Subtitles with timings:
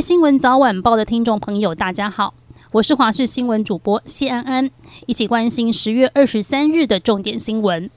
[0.00, 2.34] 新闻早晚报的听众朋友，大家好，
[2.70, 4.70] 我是华视新闻主播谢安安，
[5.08, 7.90] 一起关心十月二十三日的重点新闻。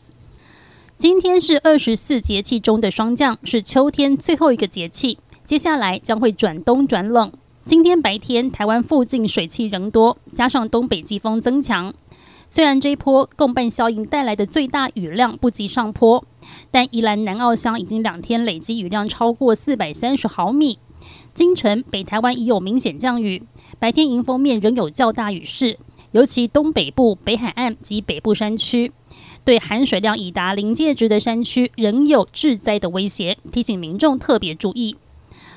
[0.98, 7.32] 今天是二十四节气中的霜降，是秋天最后一个节气，接下来将会转冬转冷。
[7.66, 11.94] 今天白天，台湾附近水汽仍多，加上东北季风增强。
[12.50, 16.26] 虽然这一波共伴效应带来的最大雨量不及上坡，
[16.72, 20.80] 但宜兰南澳乡已经两天累积雨量超过四百三十毫米。
[21.34, 23.44] 今晨北台湾已有明显降雨，
[23.80, 25.80] 白天迎风面仍有较大雨势，
[26.12, 28.92] 尤其东北部、北海岸及北部山区，
[29.46, 34.98] 对含水量已达临界值的山区仍有致灾的威胁，提醒民众特别注意。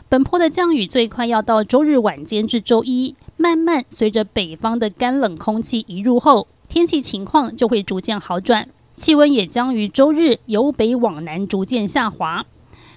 [0.08, 6.46] 本坡的降雨最快要到周日晚间至周一，慢慢随着北方的干冷空气移入后。
[6.68, 12.46] 天气情况就会逐渐好转，气温也将于周日由北往南逐渐下滑。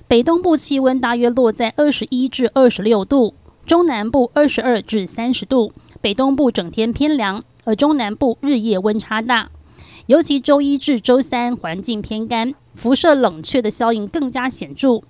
[0.09, 3.33] 北东部气温大约落在二十一至二十六度，
[3.65, 9.49] 中南部二十二至三十度，北东部整天偏凉，而中南部日夜温差大。
[10.05, 15.01] 尤其周一至周三环境偏干，辐射冷却的效应更加显著，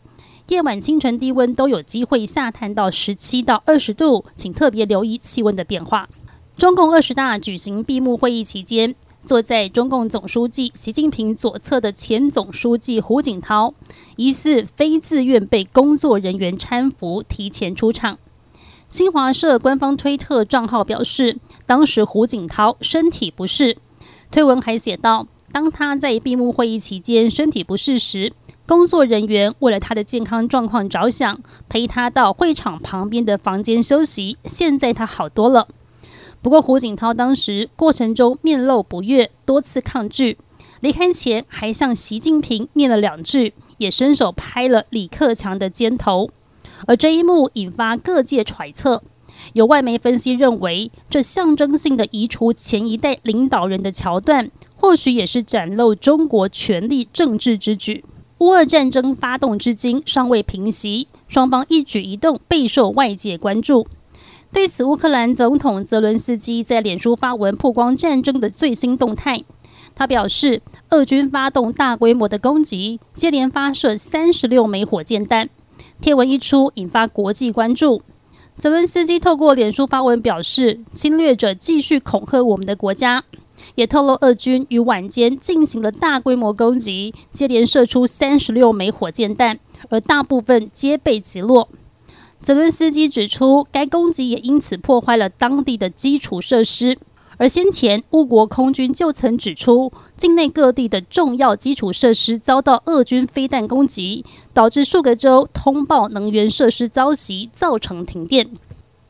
[0.47, 6.09] 夜晚、清晨低温都有机会下探到十七到二十度，请特别留意气温的变化。
[6.57, 8.95] 中共二十大举行闭幕会议期间，
[9.28, 13.73] 坐在中共总书记习近平左侧的前总书记胡锦涛，
[14.16, 18.17] 疑似非自愿被工作人员搀扶提前出场。
[18.88, 23.78] 新华社官方推特账号表示，当时胡锦涛身体不适。
[24.31, 28.31] 推文还写道，当他在闭幕会议期间身体不适时，
[28.66, 34.38] 工作人员为了他的健康状况着想，陪他到会场旁边的房间休息。
[34.45, 35.67] 现在他好多了。
[36.47, 40.37] 不过，胡锦涛当时过程中面露不悦，多次抗拒。
[40.79, 46.29] 离开前还向习近平念了两句，也伸手拍了李克强的肩头。
[46.85, 49.03] 而这一幕引发各界揣测，
[49.52, 58.05] 有外媒分析认为，这象征性的移除前一代领导人的桥段，或许也是展露中国权力政治之举。
[58.37, 63.86] 乌俄战争发动至今尚未平息，双方一举一动备受外界关注。
[64.57, 69.43] 对此，乌克兰总统泽伦斯基在脸书发文曝光战争的最新动态。
[69.93, 75.47] 他表示，俄军发动大规模的攻击，接连发射三十六枚火箭弹。
[76.01, 78.01] 贴文一出，引发国际关注。
[78.57, 83.25] 泽伦斯基透过脸书发文表示，侵略者继续恐吓我们的国家，
[83.75, 91.69] 也透露俄军于晚间进行了大规模攻击，接连射出三十六枚火箭弹，而大部分皆被击落。
[92.42, 96.98] 泽伦斯基指出，该攻击也因此破坏了当地的基础设施。
[97.39, 108.49] 而先前，乌国空军就曾指出，境内各地的重要基础设施遭到俄军飞弹攻击，导致数个州通报能源设施遭袭，造成停电。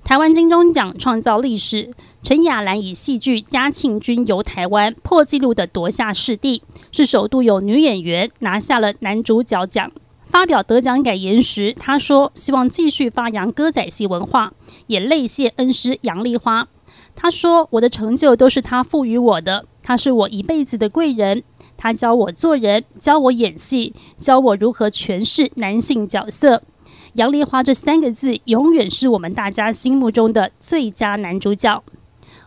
[0.04, 1.92] 台湾金钟奖创造历史，
[2.24, 9.92] 陈雅兰以戏剧《嘉庆君游台湾》破纪录的夺下视帝，是首度有女演员拿下了男主角奖。
[10.30, 14.54] 发表得奖感言时，他说：“希望继续发扬歌仔戏文化，
[14.88, 16.68] 也泪谢恩师杨丽花。”
[17.16, 21.44] 他说：“我的成就都是他赋予我的，他是我一辈子的贵人。
[21.78, 26.62] 他教我做人，教我演戏，教我如何诠释男性角色。
[27.14, 31.84] 杨丽花这三个字，永远是我们大家心目中的最佳男主角。”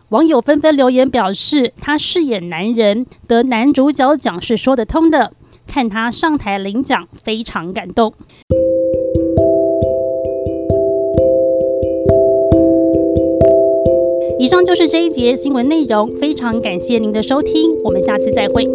[0.09, 5.33] 网友纷纷留言表示：“他饰演男人得男主角奖是说得通的。”
[5.71, 8.13] 看他上台领奖非常感动。
[14.37, 18.67] 以上就是这一节新闻内容非常感谢您的收听我们下次再会。